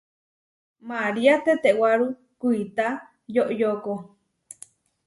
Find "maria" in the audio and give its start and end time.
0.89-1.35